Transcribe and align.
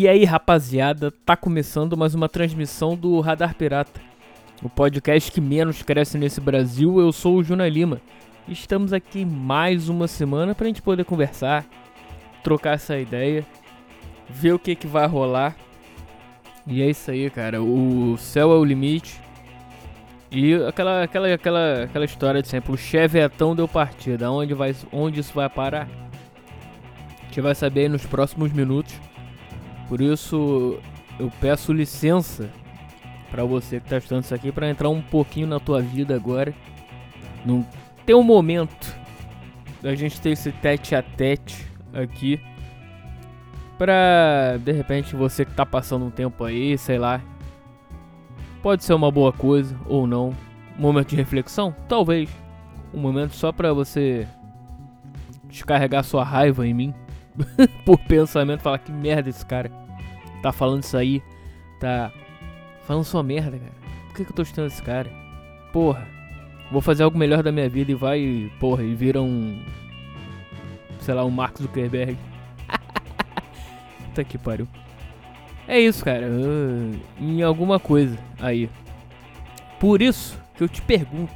E 0.00 0.06
aí, 0.06 0.24
rapaziada, 0.24 1.10
tá 1.10 1.36
começando 1.36 1.96
mais 1.96 2.14
uma 2.14 2.28
transmissão 2.28 2.94
do 2.94 3.18
Radar 3.18 3.52
Pirata, 3.56 4.00
o 4.62 4.68
podcast 4.68 5.32
que 5.32 5.40
menos 5.40 5.82
cresce 5.82 6.16
nesse 6.16 6.40
Brasil. 6.40 7.00
Eu 7.00 7.10
sou 7.10 7.34
o 7.34 7.42
Juna 7.42 7.68
Lima. 7.68 8.00
Estamos 8.46 8.92
aqui 8.92 9.24
mais 9.24 9.88
uma 9.88 10.06
semana 10.06 10.54
pra 10.54 10.68
gente 10.68 10.80
poder 10.80 11.04
conversar, 11.04 11.66
trocar 12.44 12.74
essa 12.74 12.96
ideia, 12.96 13.44
ver 14.30 14.52
o 14.52 14.58
que 14.60 14.76
que 14.76 14.86
vai 14.86 15.04
rolar. 15.08 15.56
E 16.64 16.80
é 16.80 16.88
isso 16.88 17.10
aí, 17.10 17.28
cara. 17.28 17.60
O 17.60 18.16
céu 18.18 18.52
é 18.52 18.54
o 18.56 18.64
limite. 18.64 19.20
E 20.30 20.54
aquela, 20.54 21.02
aquela, 21.02 21.34
aquela, 21.34 21.82
aquela 21.82 22.04
história 22.04 22.40
de 22.40 22.46
sempre, 22.46 22.70
o 22.70 22.76
chevetão 22.76 23.56
deu 23.56 23.66
partida. 23.66 24.30
Onde, 24.30 24.54
vai, 24.54 24.76
onde 24.92 25.18
isso 25.18 25.34
vai 25.34 25.48
parar? 25.48 25.88
A 27.20 27.24
gente 27.24 27.40
vai 27.40 27.56
saber 27.56 27.80
aí 27.80 27.88
nos 27.88 28.06
próximos 28.06 28.52
minutos. 28.52 29.07
Por 29.88 30.00
isso 30.00 30.78
eu 31.18 31.32
peço 31.40 31.72
licença 31.72 32.50
para 33.30 33.44
você 33.44 33.80
que 33.80 33.86
está 33.86 33.98
estudando 33.98 34.24
isso 34.24 34.34
aqui 34.34 34.52
para 34.52 34.68
entrar 34.68 34.88
um 34.88 35.02
pouquinho 35.02 35.46
na 35.46 35.58
tua 35.58 35.80
vida 35.80 36.14
agora. 36.14 36.54
Num 37.44 37.64
ter 38.04 38.14
um 38.14 38.22
momento 38.22 38.94
da 39.82 39.94
gente 39.94 40.20
ter 40.20 40.30
esse 40.30 40.52
tete 40.52 40.94
a 40.94 41.02
tete 41.02 41.66
aqui. 41.92 42.40
Pra 43.76 44.56
de 44.62 44.72
repente 44.72 45.14
você 45.14 45.44
que 45.44 45.52
tá 45.52 45.64
passando 45.64 46.04
um 46.04 46.10
tempo 46.10 46.44
aí, 46.44 46.76
sei 46.76 46.98
lá. 46.98 47.20
Pode 48.62 48.84
ser 48.84 48.94
uma 48.94 49.10
boa 49.10 49.32
coisa 49.32 49.78
ou 49.86 50.06
não. 50.06 50.34
Um 50.78 50.82
momento 50.82 51.10
de 51.10 51.16
reflexão? 51.16 51.74
Talvez. 51.88 52.28
Um 52.92 53.00
momento 53.00 53.34
só 53.34 53.52
pra 53.52 53.72
você 53.72 54.26
descarregar 55.44 56.04
sua 56.04 56.24
raiva 56.24 56.66
em 56.66 56.74
mim. 56.74 56.94
por 57.84 57.98
pensamento, 58.00 58.60
falar 58.60 58.78
que 58.78 58.92
merda 58.92 59.28
esse 59.28 59.44
cara 59.44 59.70
tá 60.42 60.52
falando 60.52 60.82
isso 60.82 60.96
aí, 60.96 61.22
tá 61.80 62.12
falando 62.86 63.04
sua 63.04 63.22
merda, 63.22 63.58
cara. 63.58 63.72
Por 64.06 64.16
que, 64.16 64.24
que 64.24 64.30
eu 64.30 64.36
tô 64.36 64.42
estudando 64.42 64.70
esse 64.70 64.82
cara? 64.82 65.10
Porra, 65.72 66.06
vou 66.70 66.80
fazer 66.80 67.02
algo 67.02 67.18
melhor 67.18 67.42
da 67.42 67.52
minha 67.52 67.68
vida 67.68 67.92
e 67.92 67.94
vai, 67.94 68.50
porra, 68.58 68.82
e 68.82 68.94
vira 68.94 69.20
um. 69.20 69.62
Sei 71.00 71.14
lá, 71.14 71.24
um 71.24 71.30
Mark 71.30 71.58
Zuckerberg. 71.58 72.16
Puta 74.04 74.24
que 74.24 74.38
pariu. 74.38 74.68
É 75.66 75.78
isso, 75.78 76.04
cara. 76.04 76.26
Uh, 76.26 76.98
em 77.20 77.42
alguma 77.42 77.78
coisa 77.78 78.18
aí. 78.40 78.68
Por 79.78 80.02
isso 80.02 80.40
que 80.56 80.62
eu 80.62 80.68
te 80.68 80.82
pergunto: 80.82 81.34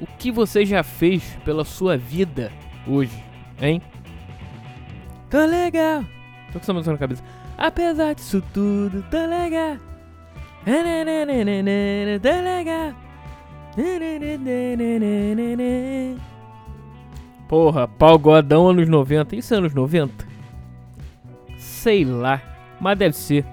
o 0.00 0.06
que 0.06 0.30
você 0.30 0.64
já 0.64 0.82
fez 0.82 1.38
pela 1.44 1.64
sua 1.64 1.96
vida 1.96 2.52
hoje, 2.86 3.22
hein? 3.60 3.80
Tá 5.34 5.46
legal. 5.46 6.04
Tô 6.52 6.52
com 6.52 6.58
essa 6.60 6.72
música 6.72 6.92
na 6.92 6.98
cabeça. 6.98 7.24
Apesar 7.58 8.14
disso 8.14 8.40
tudo, 8.54 9.02
tá 9.10 9.26
legal. 9.26 9.78
Tá 12.22 12.40
legal. 12.40 12.94
Porra, 17.48 17.88
pau 17.88 18.16
godão 18.16 18.68
anos 18.68 18.88
90. 18.88 19.34
Isso 19.34 19.52
é 19.52 19.56
anos 19.56 19.74
90? 19.74 20.24
Sei 21.58 22.04
lá. 22.04 22.40
Mas 22.80 22.96
deve 22.96 23.16
ser. 23.16 23.44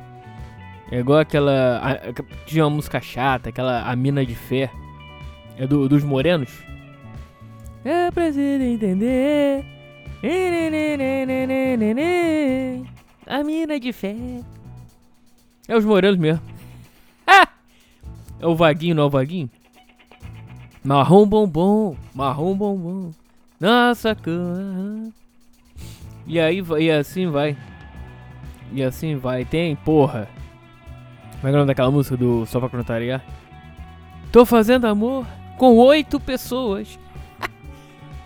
É 0.91 0.99
igual 0.99 1.17
aquela. 1.17 1.79
A, 1.79 2.45
tinha 2.45 2.63
uma 2.63 2.75
música 2.75 3.01
chata, 3.01 3.49
aquela 3.49 3.89
A 3.89 3.95
Mina 3.95 4.23
de 4.23 4.35
Fé. 4.35 4.69
É 5.57 5.65
do, 5.65 5.89
dos 5.89 6.03
morenos? 6.03 6.51
Eu 7.83 8.11
preciso 8.11 8.61
entender. 8.61 9.80
A 13.25 13.43
mina 13.43 13.79
de 13.79 13.91
fé. 13.91 14.15
É 15.67 15.75
os 15.75 15.83
morenos 15.83 16.19
mesmo. 16.19 16.41
É 18.39 18.47
o 18.47 18.55
vaguinho, 18.55 18.95
não 18.95 19.03
é 19.03 19.05
o 19.05 19.09
vaguinho? 19.09 19.49
Marrom 20.83 21.27
bombom, 21.27 21.95
marrom 22.13 22.55
bombom. 22.55 23.11
Nossa 23.59 24.15
cama. 24.15 25.11
E 26.25 26.39
aí 26.39 26.63
e 26.79 26.91
assim 26.91 27.27
vai. 27.29 27.55
E 28.71 28.81
assim 28.81 29.15
vai. 29.15 29.45
Tem, 29.45 29.75
porra. 29.75 30.27
Como 31.39 31.47
é, 31.47 31.49
é 31.49 31.53
o 31.53 31.57
nome 31.57 31.67
daquela 31.67 31.91
música 31.91 32.17
do 32.17 32.45
Só 32.45 32.59
pra 32.59 32.69
Contrariar? 32.69 33.23
Tô 34.31 34.45
fazendo 34.45 34.85
amor 34.85 35.25
com 35.57 35.77
oito 35.77 36.19
pessoas. 36.19 36.99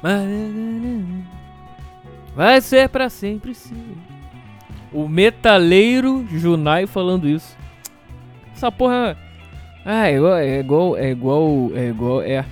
Vai 2.36 2.60
ser 2.60 2.90
pra 2.90 3.10
sempre 3.10 3.54
sim. 3.54 3.96
O 4.92 5.08
metaleiro 5.08 6.26
Junai 6.30 6.86
falando 6.86 7.28
isso. 7.28 7.58
Essa 8.54 8.72
porra. 8.72 9.18
Ah, 9.86 10.08
é 10.10 10.16
igual. 10.16 10.38
É 10.38 10.60
igual. 10.60 10.98
É 10.98 11.10
igual. 11.12 11.72
É 11.74 11.88
igual. 11.88 12.22
É. 12.22 12.46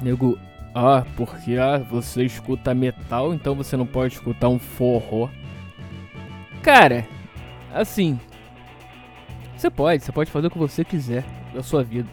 Nego. 0.00 0.38
Ah, 0.74 1.04
porque 1.16 1.56
ah, 1.56 1.78
você 1.78 2.24
escuta 2.24 2.74
metal, 2.74 3.32
então 3.32 3.54
você 3.54 3.76
não 3.76 3.86
pode 3.86 4.14
escutar 4.14 4.48
um 4.48 4.58
forró. 4.58 5.28
Cara, 6.62 7.06
assim. 7.72 8.18
Você 9.56 9.70
pode, 9.70 10.02
você 10.02 10.10
pode 10.10 10.30
fazer 10.30 10.48
o 10.48 10.50
que 10.50 10.58
você 10.58 10.84
quiser 10.84 11.24
da 11.54 11.62
sua 11.62 11.84
vida. 11.84 12.08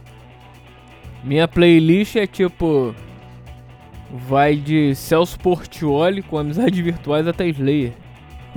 Minha 1.23 1.47
playlist 1.47 2.15
é 2.15 2.27
tipo. 2.27 2.93
Vai 4.13 4.57
de 4.57 4.93
Celso 4.93 5.39
Portioli 5.39 6.21
com 6.21 6.37
amizades 6.37 6.77
virtuais 6.77 7.25
até 7.27 7.47
Slayer. 7.47 7.93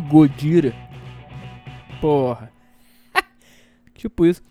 Godira. 0.08 0.74
Porra. 2.00 2.50
tipo 3.94 4.26
isso. 4.26 4.42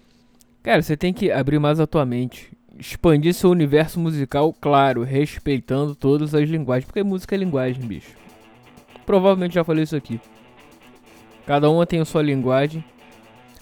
Cara, 0.62 0.82
você 0.82 0.96
tem 0.96 1.14
que 1.14 1.30
abrir 1.30 1.60
mais 1.60 1.82
a 1.82 1.86
tua 1.86 2.06
mente. 2.06 2.52
Expandir 2.80 3.34
seu 3.34 3.50
universo 3.50 4.00
musical, 4.00 4.54
claro, 4.54 5.04
respeitando 5.04 5.94
todas 5.94 6.34
as 6.34 6.48
linguagens. 6.48 6.86
Porque 6.86 7.04
música 7.04 7.36
é 7.36 7.38
linguagem, 7.38 7.86
bicho. 7.86 8.16
Provavelmente 9.06 9.56
já 9.56 9.64
falei 9.64 9.84
isso 9.84 9.98
aqui. 9.98 10.22
Cada 11.46 11.70
uma 11.70 11.86
tem 11.86 12.00
a 12.00 12.06
sua 12.06 12.22
linguagem. 12.22 12.84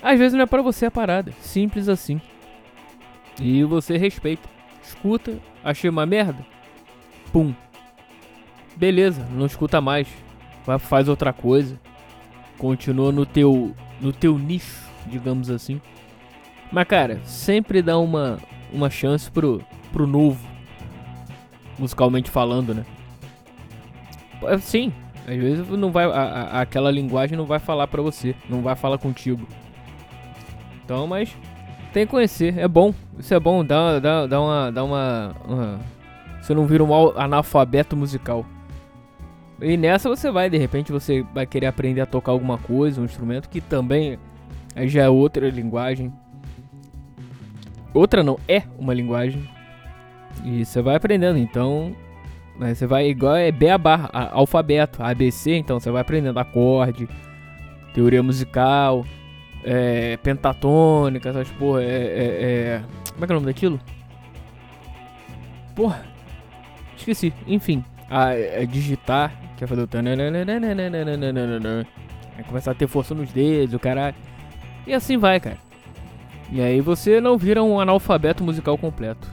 Às 0.01 0.19
vezes 0.19 0.33
não 0.33 0.43
é 0.43 0.45
para 0.45 0.61
você 0.61 0.85
a 0.85 0.91
parada. 0.91 1.31
Simples 1.41 1.89
assim. 1.89 2.21
E 3.41 3.63
você 3.63 3.97
respeita. 3.97 4.47
Escuta, 4.83 5.39
achei 5.63 5.89
uma 5.89 6.05
merda? 6.05 6.45
Pum. 7.31 7.53
Beleza, 8.75 9.25
não 9.31 9.45
escuta 9.45 9.79
mais. 9.79 10.07
Vai, 10.65 10.79
faz 10.79 11.07
outra 11.07 11.31
coisa. 11.31 11.79
Continua 12.57 13.11
no 13.11 13.25
teu 13.25 13.75
no 13.99 14.11
teu 14.11 14.37
nicho, 14.37 14.89
digamos 15.07 15.49
assim. 15.49 15.79
Mas 16.71 16.87
cara, 16.87 17.19
sempre 17.23 17.81
dá 17.81 17.97
uma 17.97 18.39
uma 18.71 18.89
chance 18.89 19.29
pro 19.29 19.61
pro 19.91 20.07
novo. 20.07 20.39
Musicalmente 21.77 22.29
falando, 22.29 22.73
né? 22.73 22.85
É, 24.43 24.57
sim, 24.57 24.91
às 25.27 25.37
vezes 25.37 25.67
não 25.69 25.91
vai 25.91 26.05
a, 26.05 26.09
a, 26.09 26.61
aquela 26.61 26.91
linguagem 26.91 27.37
não 27.37 27.45
vai 27.45 27.59
falar 27.59 27.87
para 27.87 28.01
você, 28.01 28.35
não 28.49 28.61
vai 28.61 28.75
falar 28.75 28.97
contigo. 28.97 29.47
Então, 30.83 31.07
mas 31.07 31.35
tem 31.93 32.05
que 32.05 32.11
conhecer, 32.11 32.57
é 32.57 32.67
bom. 32.67 32.93
Isso 33.17 33.33
é 33.33 33.39
bom, 33.39 33.63
dá, 33.63 33.99
dá, 33.99 34.27
dá 34.27 34.41
uma 34.41 34.71
dá 34.71 34.83
uma, 34.83 35.35
uma 35.47 35.79
você 36.41 36.53
não 36.53 36.65
vira 36.65 36.83
um 36.83 36.93
analfabeto 37.17 37.95
musical. 37.95 38.45
E 39.61 39.77
nessa 39.77 40.09
você 40.09 40.31
vai, 40.31 40.49
de 40.49 40.57
repente 40.57 40.91
você 40.91 41.23
vai 41.33 41.45
querer 41.45 41.67
aprender 41.67 42.01
a 42.01 42.05
tocar 42.05 42.31
alguma 42.31 42.57
coisa, 42.57 42.99
um 42.99 43.05
instrumento 43.05 43.47
que 43.47 43.61
também 43.61 44.17
já 44.75 45.03
é 45.03 45.09
outra 45.09 45.49
linguagem. 45.49 46.11
Outra 47.93 48.23
não, 48.23 48.39
é 48.47 48.63
uma 48.79 48.93
linguagem. 48.93 49.47
E 50.43 50.65
você 50.65 50.81
vai 50.81 50.95
aprendendo, 50.95 51.37
então 51.37 51.95
né, 52.57 52.73
você 52.73 52.87
vai 52.87 53.07
igual 53.07 53.35
é 53.35 53.51
B 53.51 53.69
a 53.69 53.77
barra, 53.77 54.09
alfabeto, 54.31 55.03
ABC, 55.03 55.51
então 55.53 55.79
você 55.79 55.91
vai 55.91 56.01
aprendendo 56.01 56.39
acorde, 56.39 57.07
teoria 57.93 58.23
musical, 58.23 59.05
é, 59.63 60.17
pentatônica, 60.17 61.29
essas 61.29 61.49
porra, 61.51 61.83
é, 61.83 61.85
é, 61.85 62.43
é, 62.43 62.83
Como 63.11 63.23
é 63.23 63.27
que 63.27 63.33
é 63.33 63.35
o 63.35 63.39
nome 63.39 63.45
daquilo? 63.45 63.79
Porra, 65.75 66.10
esqueci, 67.01 67.33
enfim, 67.47 67.83
a, 68.09 68.29
a 68.29 68.65
digitar, 68.65 69.31
Quer 69.61 69.67
fazer 69.67 69.83
o. 69.83 69.87
Aí 72.35 72.43
começar 72.45 72.71
a 72.71 72.73
ter 72.73 72.87
força 72.87 73.13
nos 73.13 73.31
dedos, 73.31 73.75
o 73.75 73.79
caralho. 73.79 74.15
E 74.87 74.93
assim 74.93 75.15
vai, 75.15 75.39
cara. 75.39 75.59
E 76.51 76.59
aí 76.59 76.81
você 76.81 77.21
não 77.21 77.37
vira 77.37 77.61
um 77.61 77.79
analfabeto 77.79 78.43
musical 78.43 78.75
completo. 78.75 79.31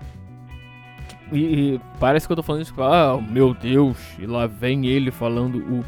E, 1.32 1.38
e 1.38 1.80
parece 1.98 2.26
que 2.26 2.32
eu 2.32 2.36
tô 2.36 2.42
falando 2.42 2.60
isso. 2.60 2.74
Ah, 2.82 3.18
meu 3.18 3.54
Deus. 3.54 3.96
E 4.18 4.26
lá 4.26 4.46
vem 4.46 4.84
ele 4.84 5.10
falando 5.10 5.60
o. 5.60 5.82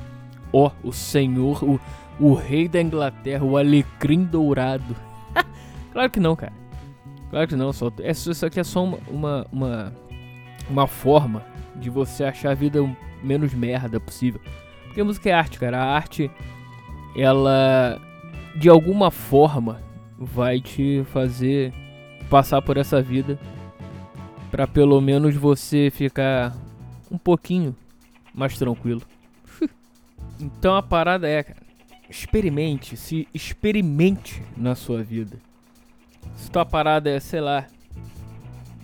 Ó, 0.54 0.70
oh, 0.84 0.88
o 0.88 0.90
senhor, 0.90 1.62
o, 1.62 1.78
o 2.18 2.32
rei 2.32 2.66
da 2.66 2.80
Inglaterra, 2.80 3.44
o 3.44 3.58
alecrim 3.58 4.24
dourado. 4.24 4.96
claro 5.92 6.08
que 6.08 6.18
não, 6.18 6.34
cara. 6.34 6.54
Claro 7.28 7.46
que 7.46 7.56
não. 7.56 7.74
Só, 7.74 7.92
é, 8.00 8.10
isso 8.10 8.46
aqui 8.46 8.58
é 8.58 8.64
só 8.64 8.84
uma, 8.84 8.98
uma, 9.06 9.46
uma, 9.52 9.92
uma 10.70 10.86
forma 10.86 11.44
de 11.76 11.90
você 11.90 12.24
achar 12.24 12.52
a 12.52 12.54
vida 12.54 12.78
menos 13.22 13.52
merda 13.52 13.98
possível. 13.98 14.40
Porque 14.84 15.02
música 15.02 15.28
é 15.28 15.32
arte, 15.32 15.58
cara. 15.58 15.78
A 15.78 15.94
arte, 15.94 16.30
ela 17.16 18.00
de 18.56 18.68
alguma 18.68 19.10
forma 19.10 19.80
vai 20.18 20.60
te 20.60 21.04
fazer 21.12 21.72
passar 22.28 22.60
por 22.62 22.76
essa 22.76 23.00
vida 23.00 23.38
para 24.50 24.66
pelo 24.66 25.00
menos 25.00 25.34
você 25.36 25.90
ficar 25.90 26.56
um 27.10 27.18
pouquinho 27.18 27.74
mais 28.34 28.58
tranquilo. 28.58 29.02
então 30.40 30.76
a 30.76 30.82
parada 30.82 31.28
é, 31.28 31.42
cara, 31.42 31.62
experimente, 32.08 32.96
se 32.96 33.28
experimente 33.32 34.42
na 34.56 34.74
sua 34.74 35.02
vida. 35.02 35.38
Se 36.36 36.50
tua 36.50 36.66
parada 36.66 37.08
é, 37.08 37.20
sei 37.20 37.40
lá, 37.40 37.66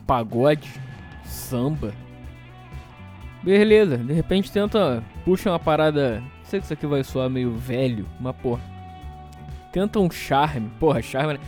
pagode, 0.06 0.70
samba, 1.26 1.92
beleza, 3.42 3.98
de 3.98 4.12
repente 4.12 4.50
tenta, 4.50 5.02
puxa 5.24 5.50
uma 5.50 5.58
parada, 5.58 6.22
sei 6.44 6.60
que 6.60 6.64
isso 6.64 6.72
aqui 6.72 6.86
vai 6.86 7.04
soar 7.04 7.28
meio 7.28 7.52
velho, 7.52 8.06
mas 8.18 8.34
porra, 8.36 8.62
tenta 9.72 10.00
um 10.00 10.10
charme, 10.10 10.70
porra, 10.80 11.02
charme, 11.02 11.34
né? 11.34 11.40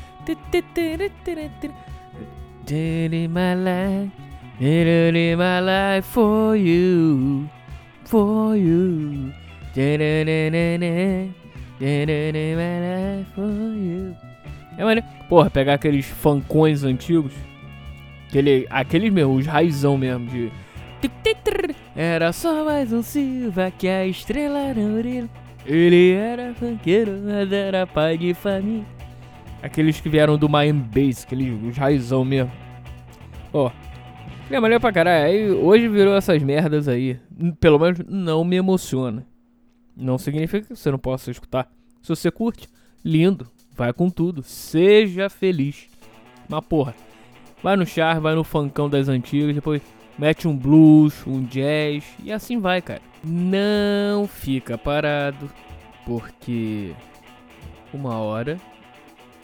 My 4.60 5.60
life, 5.60 6.08
for 6.08 6.56
you, 6.56 7.48
for 8.04 8.56
you. 8.56 9.32
É 14.76 14.84
mano, 14.84 15.02
porra, 15.28 15.48
pegar 15.48 15.74
aqueles 15.74 16.06
funkões 16.06 16.82
antigos, 16.82 17.32
aquele, 18.28 18.66
aqueles 18.70 19.12
mesmo, 19.12 19.34
os 19.34 19.46
raizão 19.46 19.96
mesmo 19.98 20.26
de 20.26 20.52
era 21.94 22.32
só 22.32 22.64
mais 22.64 22.92
um 22.92 23.02
Silva 23.02 23.70
que 23.70 23.88
a 23.88 24.06
estrela 24.06 24.74
não. 24.74 25.28
Ele 25.66 26.12
era 26.12 26.54
funkeiro, 26.54 27.12
mas 27.24 27.52
era 27.52 27.86
pai 27.86 28.16
de 28.16 28.34
família. 28.34 28.86
Aqueles 29.62 30.00
que 30.00 30.08
vieram 30.08 30.38
do 30.38 30.48
Miami 30.48 30.80
Bass, 30.80 31.24
aqueles 31.24 31.60
os 31.62 31.76
raizão 31.76 32.24
mesmo. 32.24 32.50
Ó, 33.52 33.66
oh, 33.68 34.54
é 34.54 34.60
maneiro 34.60 34.80
pra 34.80 34.92
caralho. 34.92 35.26
Aí 35.26 35.50
hoje 35.50 35.88
virou 35.88 36.16
essas 36.16 36.42
merdas 36.42 36.88
aí. 36.88 37.18
Pelo 37.60 37.78
menos 37.78 38.00
não 38.06 38.44
me 38.44 38.56
emociona. 38.56 39.26
Não 39.96 40.18
significa 40.18 40.68
que 40.68 40.76
você 40.76 40.90
não 40.90 40.98
possa 40.98 41.30
escutar. 41.30 41.68
Se 42.00 42.08
você 42.08 42.30
curte, 42.30 42.68
lindo. 43.04 43.48
Vai 43.74 43.92
com 43.92 44.08
tudo. 44.08 44.42
Seja 44.42 45.28
feliz. 45.28 45.88
Mas 46.48 46.64
porra, 46.64 46.94
vai 47.62 47.76
no 47.76 47.86
char, 47.86 48.20
vai 48.20 48.34
no 48.34 48.44
funkão 48.44 48.88
das 48.88 49.08
antigas, 49.08 49.54
depois 49.54 49.82
mete 50.18 50.48
um 50.48 50.56
blues, 50.56 51.26
um 51.26 51.42
jazz 51.42 52.04
e 52.22 52.32
assim 52.32 52.58
vai, 52.58 52.82
cara. 52.82 53.02
Não 53.24 54.26
fica 54.26 54.78
parado, 54.78 55.50
porque 56.04 56.94
uma 57.92 58.18
hora 58.18 58.58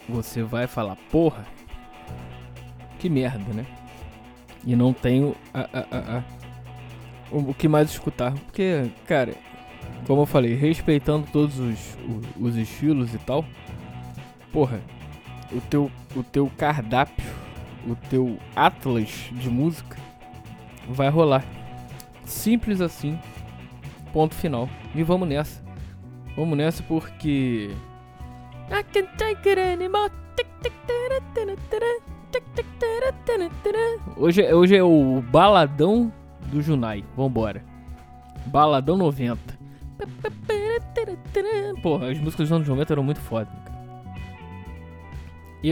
você 0.07 0.43
vai 0.43 0.67
falar, 0.67 0.95
porra, 1.11 1.45
que 2.99 3.09
merda, 3.09 3.53
né? 3.53 3.65
E 4.65 4.75
não 4.75 4.93
tenho 4.93 5.35
a, 5.53 5.61
a, 5.61 5.79
a, 5.91 6.17
a 6.17 6.23
o, 7.31 7.53
que 7.53 7.67
mais 7.67 7.89
escutar, 7.89 8.33
porque, 8.33 8.89
cara, 9.05 9.33
como 10.07 10.21
eu 10.21 10.25
falei, 10.25 10.55
respeitando 10.55 11.27
todos 11.31 11.59
os, 11.59 11.97
os, 12.07 12.25
os 12.39 12.55
estilos 12.55 13.13
e 13.13 13.17
tal, 13.19 13.45
porra, 14.51 14.79
o 15.51 15.59
teu, 15.61 15.91
o 16.15 16.23
teu 16.23 16.51
cardápio, 16.57 17.25
o 17.85 17.95
teu 18.09 18.37
atlas 18.55 19.29
de 19.31 19.49
música 19.49 19.97
vai 20.87 21.09
rolar. 21.09 21.43
Simples 22.25 22.81
assim. 22.81 23.19
Ponto 24.11 24.33
final. 24.33 24.69
E 24.93 25.03
vamos 25.03 25.27
nessa. 25.27 25.63
Vamos 26.35 26.57
nessa 26.57 26.83
porque. 26.83 27.69
Hoje, 34.17 34.53
hoje 34.53 34.75
é 34.75 34.83
o 34.83 35.21
baladão 35.21 36.11
do 36.47 36.61
Junai. 36.61 37.03
Vambora. 37.15 37.63
Baladão 38.47 38.97
90. 38.97 39.55
Porra, 41.81 42.11
as 42.11 42.19
músicas 42.19 42.49
dos 42.49 42.51
anos 42.51 42.67
90 42.67 42.93
eram 42.93 43.03
muito 43.03 43.21
foda. 43.21 43.49
E 45.63 45.71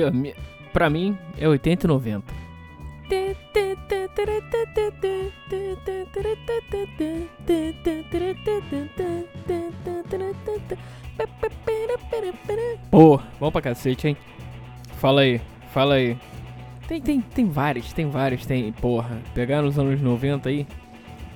pra 0.73 0.89
mim 0.89 1.17
é 1.37 1.47
80 1.47 1.85
e 1.85 1.87
90. 1.87 2.33
Pô, 12.89 13.19
bom 13.39 13.51
pra 13.51 13.61
cacete, 13.61 14.07
hein? 14.07 14.17
Fala 14.97 15.21
aí, 15.21 15.39
fala 15.71 15.95
aí. 15.95 16.17
Tem, 16.87 17.01
tem, 17.01 17.21
tem 17.21 17.49
vários, 17.49 17.93
tem 17.93 18.09
vários, 18.09 18.45
tem. 18.45 18.71
Porra, 18.73 19.21
pegar 19.33 19.61
nos 19.61 19.77
anos 19.79 20.01
90 20.01 20.49
aí. 20.49 20.67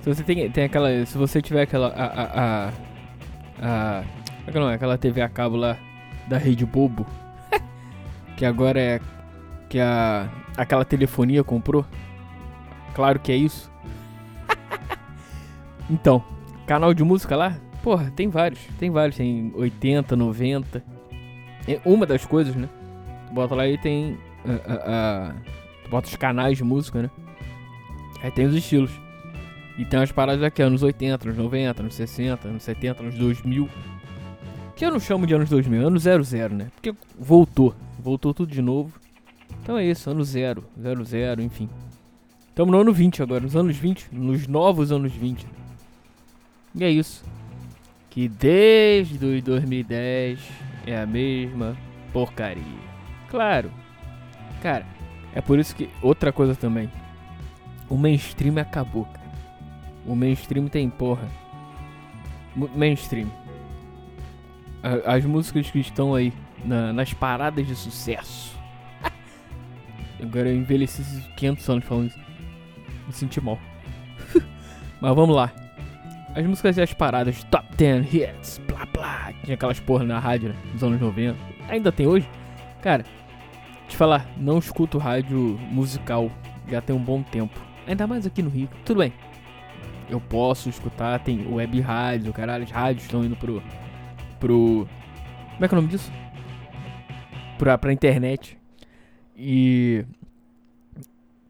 Se 0.01 0.13
você 0.13 0.23
tem, 0.23 0.49
tem 0.49 0.63
aquela. 0.65 1.05
Se 1.05 1.17
você 1.17 1.41
tiver 1.41 1.63
aquela. 1.63 1.89
A. 1.89 2.05
A. 2.05 2.69
a, 3.61 3.99
a 3.99 4.03
é 4.47 4.51
não, 4.51 4.69
aquela 4.69 4.97
TV 4.97 5.21
a 5.21 5.29
cabo 5.29 5.55
lá 5.55 5.77
da 6.27 6.37
Rede 6.37 6.65
Bobo. 6.65 7.05
que 8.37 8.45
agora 8.45 8.79
é. 8.79 8.99
Que 9.69 9.79
a. 9.79 10.29
Aquela 10.55 10.85
telefonia 10.85 11.43
comprou. 11.43 11.85
Claro 12.95 13.19
que 13.19 13.31
é 13.31 13.35
isso. 13.35 13.71
então, 15.89 16.23
canal 16.65 16.93
de 16.93 17.03
música 17.03 17.35
lá? 17.35 17.57
Porra, 17.83 18.11
tem 18.15 18.27
vários. 18.27 18.59
Tem 18.79 18.89
vários. 18.89 19.17
Tem 19.17 19.51
80, 19.55 20.15
90. 20.15 20.83
É 21.67 21.79
uma 21.85 22.05
das 22.05 22.25
coisas, 22.25 22.55
né? 22.55 22.67
Bota 23.31 23.53
lá 23.53 23.67
e 23.67 23.77
tem 23.77 24.17
a, 24.45 24.73
a, 24.73 25.33
bota 25.89 26.07
os 26.07 26.15
canais 26.15 26.57
de 26.57 26.63
música, 26.63 27.01
né? 27.03 27.09
Aí 28.21 28.31
tem 28.31 28.45
os 28.45 28.55
estilos. 28.55 28.91
E 29.77 29.85
tem 29.85 29.99
as 29.99 30.11
paradas 30.11 30.41
aqui, 30.43 30.61
anos 30.61 30.81
80, 30.81 31.27
anos 31.27 31.37
90, 31.37 31.81
anos 31.83 31.93
60, 31.93 32.47
anos 32.47 32.63
70, 32.63 33.03
anos 33.03 33.15
2000. 33.15 33.69
Que 34.75 34.85
eu 34.85 34.91
não 34.91 34.99
chamo 34.99 35.27
de 35.27 35.33
anos 35.33 35.49
2000, 35.49 35.87
anos 35.87 36.03
00, 36.03 36.55
né? 36.55 36.67
Porque 36.75 36.93
voltou. 37.17 37.75
Voltou 37.99 38.33
tudo 38.33 38.51
de 38.51 38.61
novo. 38.61 38.91
Então 39.67 39.77
é 39.77 39.83
isso, 39.83 40.09
ano 40.09 40.23
0, 40.23 40.63
00, 40.81 41.41
enfim. 41.41 41.67
Estamos 42.47 42.71
no 42.71 42.79
ano 42.79 42.93
20 42.93 43.21
agora, 43.21 43.41
nos 43.41 43.53
anos 43.53 43.75
20, 43.75 44.07
nos 44.13 44.47
novos 44.47 44.93
anos 44.93 45.11
20. 45.11 45.45
E 46.73 46.85
é 46.85 46.89
isso. 46.89 47.25
Que 48.09 48.29
desde 48.29 49.25
o 49.25 49.41
2010 49.41 50.39
é 50.85 51.01
a 51.01 51.05
mesma 51.05 51.75
porcaria. 52.13 52.63
Claro, 53.29 53.69
Cara, 54.61 54.85
é 55.35 55.41
por 55.41 55.59
isso 55.59 55.75
que. 55.75 55.89
Outra 56.01 56.31
coisa 56.31 56.55
também. 56.55 56.89
O 57.89 57.97
mainstream 57.97 58.57
acabou, 58.59 59.03
cara. 59.03 59.33
O 60.05 60.15
mainstream 60.15 60.69
tem 60.69 60.89
porra. 60.89 61.27
Mainstream. 62.55 63.29
As 65.05 65.25
músicas 65.25 65.69
que 65.69 65.79
estão 65.79 66.15
aí 66.15 66.31
na, 66.63 66.93
nas 66.93 67.13
paradas 67.13 67.67
de 67.67 67.75
sucesso. 67.75 68.56
Agora 70.21 70.49
eu 70.49 70.55
envelheci 70.55 71.03
500 71.35 71.69
anos 71.69 71.85
falando 71.85 72.07
isso. 72.09 72.19
Me 73.07 73.13
senti 73.13 73.39
mal. 73.39 73.59
Mas 75.01 75.15
vamos 75.15 75.35
lá. 75.35 75.51
As 76.35 76.45
músicas 76.45 76.77
e 76.77 76.81
as 76.81 76.93
paradas, 76.93 77.43
top 77.45 77.75
10 77.75 78.13
hits, 78.13 78.61
blá 78.67 78.85
blá. 78.85 79.33
Tinha 79.43 79.55
aquelas 79.55 79.79
porra 79.79 80.03
na 80.03 80.19
rádio, 80.19 80.49
né? 80.49 80.55
Nos 80.73 80.83
anos 80.83 80.99
90. 80.99 81.37
Ainda 81.69 81.91
tem 81.91 82.05
hoje. 82.05 82.29
Cara, 82.81 83.03
te 83.87 83.95
falar, 83.95 84.27
não 84.37 84.59
escuto 84.59 84.97
rádio 84.97 85.57
musical 85.71 86.29
já 86.69 86.81
tem 86.81 86.95
um 86.95 87.01
bom 87.01 87.23
tempo. 87.23 87.59
Ainda 87.87 88.05
mais 88.05 88.25
aqui 88.25 88.41
no 88.41 88.49
Rio. 88.49 88.69
Tudo 88.85 88.99
bem. 88.99 89.13
Eu 90.09 90.21
posso 90.21 90.69
escutar, 90.69 91.19
tem 91.19 91.47
web 91.51 91.79
rádio, 91.81 92.31
caralho, 92.31 92.63
as 92.63 92.71
rádios 92.71 93.03
estão 93.03 93.23
indo 93.23 93.35
pro. 93.35 93.61
pro. 94.39 94.87
Como 95.53 95.65
é 95.65 95.67
que 95.67 95.73
é 95.73 95.77
o 95.77 95.81
nome 95.81 95.91
disso? 95.91 96.11
Pra, 97.57 97.77
pra 97.77 97.91
internet. 97.91 98.57
E. 99.37 100.03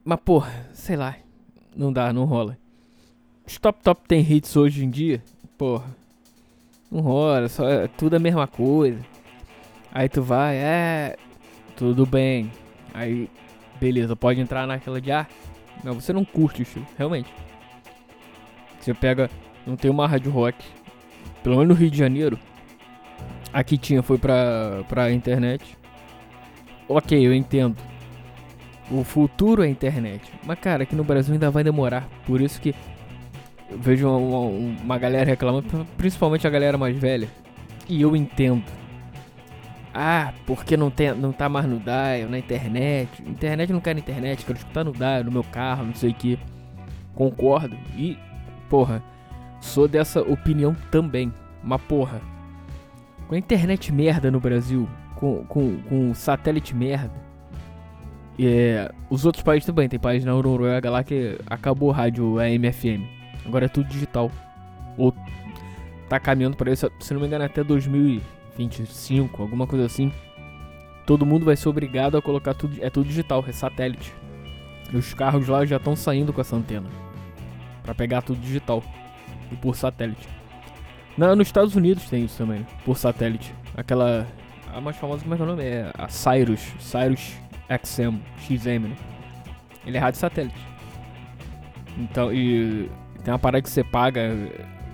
Mas 0.04 0.20
porra, 0.20 0.68
sei 0.74 0.96
lá. 0.96 1.16
Não 1.76 1.94
dá, 1.94 2.12
não 2.12 2.26
rola. 2.26 2.58
Os 3.46 3.58
top 3.58 3.82
top 3.82 4.02
tem 4.08 4.22
hits 4.22 4.56
hoje 4.56 4.84
em 4.84 4.90
dia. 4.90 5.24
Porra. 5.58 5.96
Não 6.92 7.02
rola, 7.02 7.48
só 7.48 7.68
é 7.68 7.88
tudo 7.88 8.16
a 8.16 8.20
mesma 8.20 8.48
coisa. 8.48 9.00
Aí 9.92 10.10
tu 10.10 10.22
vai, 10.22 10.58
é. 10.58 11.16
Tudo 11.76 12.06
bem. 12.06 12.52
Aí, 12.94 13.30
beleza, 13.80 14.16
pode 14.16 14.42
entrar 14.42 14.66
naquela 14.66 15.00
de 15.00 15.12
ah, 15.12 15.28
não, 15.84 15.94
você 15.94 16.12
não 16.12 16.26
curte 16.26 16.64
isso, 16.64 16.84
realmente. 16.98 17.32
Você 18.80 18.94
pega, 18.94 19.30
não 19.66 19.76
tem 19.76 19.92
uma 19.92 20.08
rádio 20.08 20.32
rock, 20.32 20.58
pelo 21.44 21.58
menos 21.58 21.70
no 21.70 21.76
Rio 21.76 21.92
de 21.92 21.98
Janeiro. 21.98 22.40
Aqui 23.54 23.78
tinha, 23.78 24.02
foi 24.02 24.18
pra, 24.18 24.84
pra 24.88 25.12
internet. 25.12 25.78
Ok, 26.88 27.26
eu 27.26 27.34
entendo. 27.34 27.76
O 28.90 29.04
futuro 29.04 29.64
é 29.64 29.68
a 29.68 29.70
internet. 29.70 30.32
Mas, 30.46 30.60
cara, 30.60 30.84
aqui 30.84 30.96
no 30.96 31.04
Brasil 31.04 31.34
ainda 31.34 31.52
vai 31.52 31.64
demorar. 31.64 32.08
Por 32.26 32.40
isso 32.42 32.62
que 32.62 32.74
eu 33.70 33.78
vejo 33.80 34.08
uma, 34.10 34.40
uma 34.84 34.98
galera 34.98 35.30
reclamando, 35.30 35.86
principalmente 35.98 36.48
a 36.48 36.50
galera 36.50 36.78
mais 36.78 36.98
velha. 36.98 37.30
E 37.88 38.02
eu 38.02 38.16
entendo 38.16 38.64
Ah, 39.94 40.34
porque 40.46 40.78
não, 40.78 40.92
tem, 40.92 41.14
não 41.16 41.32
tá 41.32 41.50
mais 41.50 41.66
no 41.66 41.80
dial, 41.80 42.30
na 42.30 42.38
internet. 42.38 43.22
Internet 43.24 43.74
não 43.74 43.82
quer 43.82 43.94
na 43.96 44.00
internet, 44.02 44.46
quero 44.46 44.58
escutar 44.60 44.84
no 44.84 44.92
dial, 44.94 45.24
no 45.24 45.32
meu 45.32 45.44
carro, 45.44 45.86
não 45.86 45.96
sei 45.96 46.12
o 46.12 46.14
que. 46.14 46.40
Concordo. 47.16 47.76
E, 47.96 48.18
porra, 48.70 49.04
sou 49.60 49.88
dessa 49.88 50.22
opinião 50.22 50.76
também. 50.92 51.34
Mas, 51.64 51.82
porra, 51.82 52.22
com 53.28 53.36
a 53.36 53.38
internet 53.38 53.92
merda 53.92 54.30
no 54.32 54.40
Brasil, 54.40 54.88
com, 55.18 55.44
com, 55.46 55.78
com 55.82 56.14
satélite 56.14 56.76
merda, 56.76 57.12
é, 58.40 58.92
os 59.10 59.26
outros 59.26 59.44
países 59.44 59.66
também, 59.66 59.90
tem 59.90 60.00
países 60.00 60.26
na 60.26 60.32
Noruega 60.32 60.90
lá 60.90 61.04
que 61.04 61.38
acabou 61.48 61.90
o 61.90 61.92
rádio 61.92 62.40
AM/FM. 62.40 63.04
Agora 63.46 63.66
é 63.66 63.68
tudo 63.68 63.90
digital. 63.90 64.32
Ou 64.98 65.14
tá 66.08 66.20
caminhando 66.20 66.56
para 66.56 66.72
isso, 66.72 66.90
se 67.00 67.14
não 67.14 67.22
me 67.22 67.28
engano, 67.28 67.44
até 67.44 67.64
2025, 67.64 69.42
alguma 69.42 69.66
coisa 69.66 69.86
assim. 69.86 70.12
Todo 71.06 71.26
mundo 71.26 71.46
vai 71.46 71.56
ser 71.56 71.70
obrigado 71.70 72.18
a 72.18 72.22
colocar 72.22 72.54
tudo, 72.54 72.78
é 72.82 72.90
tudo 72.90 73.08
digital, 73.08 73.44
é 73.48 73.52
satélite. 73.52 74.14
E 74.94 74.98
os 74.98 75.14
carros 75.14 75.48
lá 75.48 75.66
já 75.66 75.78
estão 75.78 75.96
saindo 75.96 76.32
com 76.32 76.42
essa 76.42 76.56
antena 76.56 76.88
para 77.82 77.96
pegar 77.96 78.22
tudo 78.22 78.40
digital 78.40 78.84
e 79.52 79.56
por 79.56 79.76
satélite. 79.76 80.28
Na, 81.18 81.36
nos 81.36 81.48
Estados 81.48 81.76
Unidos 81.76 82.08
tem 82.10 82.26
isso 82.26 82.38
também, 82.38 82.66
por 82.86 82.98
satélite. 82.98 83.54
Aquela 83.76 84.28
a 84.74 84.82
mais 84.82 84.96
famosa, 84.98 85.22
como 85.22 85.34
é 85.34 85.38
que 85.38 85.44
é 85.44 85.46
o 85.46 85.50
nome? 85.50 85.64
É 85.64 85.92
a 85.98 86.08
Cyrus, 86.08 86.62
Cyrus 86.80 87.36
XM, 87.84 88.20
XM, 88.40 88.88
né? 88.88 88.96
Ele 89.86 89.98
é 89.98 90.00
rádio 90.00 90.20
satélite. 90.20 90.56
Então, 91.98 92.32
e 92.32 92.90
tem 93.24 93.32
uma 93.34 93.40
parada 93.40 93.62
que 93.62 93.70
você 93.70 93.84
paga, 93.84 94.32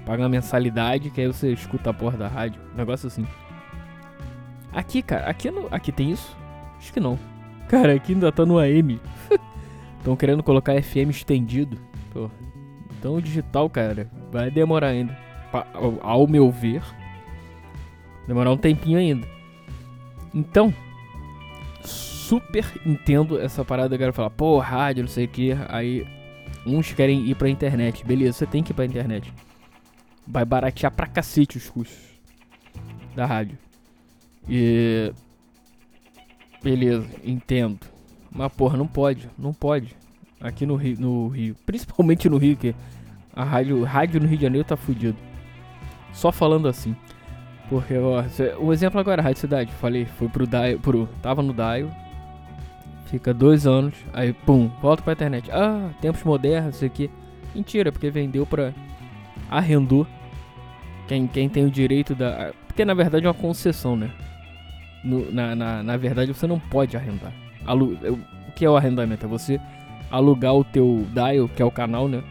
paga 0.05 0.23
uma 0.23 0.29
mensalidade, 0.29 1.09
que 1.09 1.21
aí 1.21 1.27
você 1.27 1.51
escuta 1.51 1.89
a 1.89 1.93
porra 1.93 2.17
da 2.17 2.27
rádio. 2.27 2.61
Um 2.73 2.77
negócio 2.77 3.07
assim. 3.07 3.25
Aqui, 4.71 5.01
cara, 5.01 5.29
aqui, 5.29 5.51
não, 5.51 5.67
aqui 5.69 5.91
tem 5.91 6.11
isso? 6.11 6.35
Acho 6.77 6.93
que 6.93 6.99
não. 6.99 7.17
Cara, 7.69 7.93
aqui 7.93 8.13
ainda 8.13 8.31
tá 8.31 8.45
no 8.45 8.59
AM. 8.59 8.99
Estão 9.97 10.15
querendo 10.17 10.43
colocar 10.43 10.79
FM 10.81 11.09
estendido. 11.09 11.77
Porra. 12.11 12.31
Então 12.99 13.15
o 13.15 13.21
digital, 13.21 13.69
cara, 13.69 14.09
vai 14.31 14.51
demorar 14.51 14.87
ainda. 14.87 15.17
Ao 16.01 16.27
meu 16.27 16.49
ver, 16.51 16.83
demorar 18.27 18.51
um 18.51 18.57
tempinho 18.57 18.97
ainda. 18.97 19.27
Então, 20.33 20.73
super 21.83 22.65
entendo 22.85 23.39
essa 23.39 23.63
parada 23.63 23.89
da 23.89 23.97
galera 23.97 24.13
falar, 24.13 24.29
pô, 24.29 24.57
rádio, 24.59 25.03
não 25.03 25.09
sei 25.09 25.25
o 25.25 25.27
que. 25.27 25.51
Aí 25.69 26.07
uns 26.65 26.91
querem 26.93 27.27
ir 27.27 27.35
pra 27.35 27.49
internet. 27.49 28.05
Beleza, 28.05 28.39
você 28.39 28.45
tem 28.45 28.63
que 28.63 28.71
ir 28.71 28.75
pra 28.75 28.85
internet. 28.85 29.31
Vai 30.27 30.45
baratear 30.45 30.91
pra 30.91 31.05
cacete 31.05 31.57
os 31.57 31.69
custos 31.69 32.13
da 33.15 33.25
rádio. 33.25 33.57
E. 34.49 35.13
Beleza, 36.63 37.07
entendo. 37.23 37.79
Mas 38.31 38.51
porra, 38.53 38.77
não 38.77 38.87
pode, 38.87 39.29
não 39.37 39.53
pode. 39.53 39.95
Aqui 40.39 40.65
no 40.65 40.75
Rio, 40.75 40.99
no 40.99 41.27
Rio. 41.27 41.55
Principalmente 41.65 42.29
no 42.29 42.37
Rio, 42.37 42.57
que 42.57 42.73
a 43.35 43.43
rádio, 43.43 43.83
rádio 43.83 44.21
no 44.21 44.27
Rio 44.27 44.37
de 44.37 44.43
Janeiro 44.43 44.67
tá 44.67 44.77
fudido. 44.77 45.17
Só 46.13 46.31
falando 46.31 46.67
assim. 46.67 46.95
Porque, 47.69 47.97
ó, 47.97 48.23
um 48.59 48.73
exemplo 48.73 48.99
agora, 48.99 49.21
Rádio 49.21 49.39
Cidade. 49.39 49.71
Falei, 49.73 50.05
foi 50.05 50.27
pro 50.27 50.45
Daio, 50.45 50.79
pro, 50.79 51.07
tava 51.21 51.41
no 51.41 51.53
Daio, 51.53 51.89
fica 53.05 53.33
dois 53.33 53.65
anos, 53.65 53.95
aí 54.13 54.33
pum, 54.33 54.69
volta 54.81 55.03
pra 55.03 55.13
internet. 55.13 55.49
Ah, 55.51 55.89
tempos 56.01 56.23
modernos, 56.23 56.75
isso 56.75 56.85
aqui. 56.85 57.09
Mentira, 57.53 57.91
porque 57.91 58.09
vendeu 58.09 58.45
pra. 58.45 58.73
Arrendou. 59.49 60.07
Quem, 61.07 61.27
quem 61.27 61.47
tem 61.47 61.65
o 61.65 61.71
direito 61.71 62.15
da. 62.15 62.51
Porque 62.67 62.83
na 62.83 62.93
verdade 62.93 63.25
é 63.25 63.27
uma 63.27 63.33
concessão, 63.33 63.95
né? 63.95 64.09
No, 65.03 65.31
na, 65.31 65.55
na, 65.55 65.83
na 65.83 65.97
verdade 65.97 66.33
você 66.33 66.47
não 66.47 66.59
pode 66.59 66.97
arrendar. 66.97 67.31
Alu, 67.65 67.97
o 68.47 68.51
que 68.53 68.65
é 68.65 68.69
o 68.69 68.75
arrendamento? 68.75 69.25
É 69.25 69.29
você 69.29 69.59
alugar 70.09 70.55
o 70.55 70.63
teu 70.63 71.05
dial, 71.13 71.47
que 71.47 71.61
é 71.61 71.65
o 71.65 71.71
canal, 71.71 72.07
né? 72.07 72.23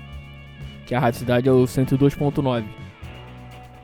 Que 0.87 0.95
a 0.95 1.01
Rádio 1.01 1.21
Cidade 1.21 1.49
é 1.49 1.53
o 1.53 1.63
102.9. 1.65 2.65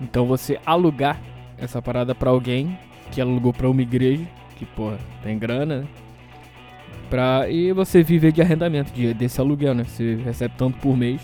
Então 0.01 0.27
você 0.27 0.59
alugar 0.67 1.21
essa 1.59 1.83
parada 1.83 2.15
pra 2.15 2.31
alguém 2.31 2.79
que 3.11 3.21
alugou 3.21 3.53
pra 3.53 3.69
uma 3.69 3.83
igreja, 3.83 4.27
que 4.57 4.65
porra, 4.65 4.99
tem 5.23 5.39
grana, 5.39 5.83
né? 5.83 5.89
Pra, 7.09 7.49
e 7.49 7.73
você 7.73 8.03
viver 8.03 8.33
de 8.33 8.43
arrendamento, 8.43 8.93
de, 8.93 9.15
desse 9.15 9.41
aluguel, 9.41 9.75
né? 9.75 9.85
Você 9.85 10.17
recebe 10.17 10.55
tanto 10.59 10.79
por 10.79 10.97
mês. 10.97 11.21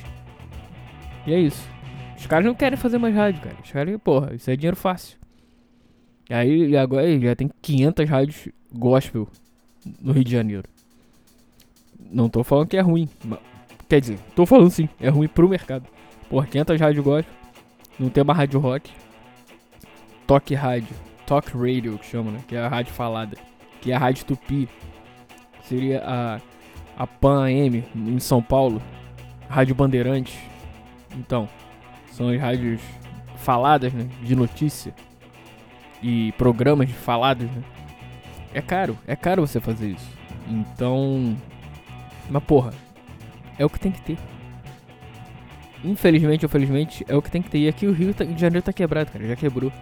E 1.27 1.33
é 1.33 1.39
isso. 1.39 1.69
Os 2.17 2.27
caras 2.27 2.47
não 2.47 2.55
querem 2.55 2.79
fazer 2.79 2.97
mais 2.97 3.15
rádio, 3.15 3.43
cara. 3.43 3.57
Os 3.63 3.71
caras, 3.71 4.01
porra, 4.03 4.35
isso 4.35 4.51
é 4.51 4.57
dinheiro 4.57 4.77
fácil. 4.77 5.19
Aí 6.31 6.75
agora 6.77 7.19
já 7.21 7.37
tem 7.37 7.51
500 7.61 8.09
rádios 8.09 8.49
gospel 8.73 9.29
no 10.01 10.13
Rio 10.13 10.25
de 10.25 10.33
Janeiro. 10.33 10.65
Não 12.11 12.31
tô 12.31 12.43
falando 12.43 12.69
que 12.69 12.79
é 12.79 12.81
ruim. 12.81 13.09
Mas, 13.23 13.41
quer 13.89 14.01
dizer, 14.01 14.19
tô 14.35 14.47
falando 14.47 14.71
sim, 14.71 14.89
é 14.99 15.11
ruim 15.11 15.29
pro 15.29 15.49
mercado. 15.49 15.87
Porra, 16.31 16.47
500 16.47 16.81
rádios 16.81 17.05
gospel. 17.05 17.35
Não 17.99 18.09
tem 18.09 18.23
uma 18.23 18.33
rádio 18.33 18.59
rock. 18.59 18.91
Toque 20.27 20.55
rádio. 20.55 20.95
Talk 21.27 21.57
radio 21.57 21.99
que 21.99 22.07
chama, 22.07 22.31
né? 22.31 22.41
Que 22.47 22.57
é 22.57 22.61
a 22.61 22.69
rádio 22.69 22.93
falada. 22.93 23.37
Que 23.81 23.93
é 23.93 23.95
a 23.95 23.99
rádio 23.99 24.25
tupi 24.27 24.69
seria 25.65 26.03
a, 26.05 26.41
a 26.97 27.07
Pan 27.07 27.45
AM 27.45 27.85
em 27.95 28.21
São 28.21 28.43
Paulo, 28.43 28.81
Rádio 29.49 29.75
Bandeirante. 29.75 30.39
Então, 31.17 31.49
são 32.13 32.29
as 32.29 32.41
rádios 32.41 32.81
faladas, 33.37 33.93
né, 33.93 34.09
de 34.23 34.35
notícia 34.35 34.95
e 36.03 36.33
programas 36.33 36.91
falados, 36.91 37.51
né? 37.51 37.63
É 38.53 38.61
caro, 38.61 38.97
é 39.07 39.17
caro 39.17 39.47
você 39.47 39.61
fazer 39.61 39.89
isso. 39.89 40.09
Então, 40.49 41.37
mas 42.31 42.43
porra, 42.45 42.73
é 43.59 43.65
o 43.65 43.71
que 43.71 43.81
tem 43.81 43.91
que 43.91 44.01
ter. 44.01 44.19
Infelizmente 45.83 46.45
ou 46.45 46.49
felizmente, 46.49 47.05
é 47.09 47.17
o 47.17 47.23
que 47.23 47.31
tem 47.31 47.43
que 47.43 47.51
ter. 47.51 47.59
E 47.59 47.69
aqui 47.69 47.87
o 47.87 47.93
Rio 47.93 48.15
tá, 48.15 48.25
de 48.25 48.41
Janeiro 48.41 48.65
tá 48.65 48.73
quebrado, 48.73 49.11
cara, 49.11 49.27
já 49.27 49.37
quebrou. 49.37 49.73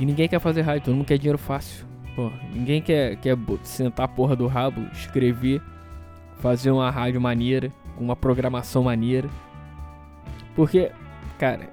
E 0.00 0.06
ninguém 0.06 0.26
quer 0.26 0.40
fazer 0.40 0.62
rádio, 0.62 0.86
todo 0.86 0.94
mundo 0.94 1.04
quer 1.04 1.18
dinheiro 1.18 1.36
fácil. 1.36 1.84
Pô, 2.16 2.32
ninguém 2.54 2.80
quer, 2.80 3.16
quer 3.16 3.36
sentar 3.62 4.06
a 4.06 4.08
porra 4.08 4.34
do 4.34 4.46
rabo, 4.46 4.80
escrever, 4.94 5.60
fazer 6.38 6.70
uma 6.70 6.90
rádio 6.90 7.20
maneira, 7.20 7.70
uma 7.98 8.16
programação 8.16 8.84
maneira. 8.84 9.28
Porque, 10.56 10.90
cara, 11.38 11.68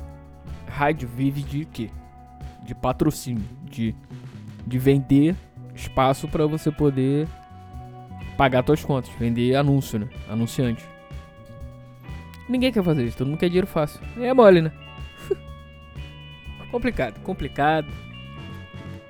rádio 0.68 1.08
vive 1.08 1.42
de 1.42 1.64
quê? 1.64 1.90
De 2.66 2.76
patrocínio, 2.76 3.46
de, 3.64 3.96
de 4.66 4.78
vender 4.78 5.34
espaço 5.74 6.28
para 6.28 6.46
você 6.46 6.70
poder 6.70 7.30
pagar 8.36 8.62
suas 8.66 8.84
contas, 8.84 9.10
vender 9.18 9.56
anúncio, 9.56 10.00
né? 10.00 10.10
Anunciante. 10.30 10.84
Ninguém 12.50 12.74
quer 12.74 12.84
fazer 12.84 13.06
isso, 13.06 13.16
todo 13.16 13.28
mundo 13.28 13.40
quer 13.40 13.48
dinheiro 13.48 13.68
fácil. 13.68 14.02
É 14.20 14.34
mole, 14.34 14.64
né? 14.64 14.72
complicado, 16.70 17.22
complicado. 17.22 17.88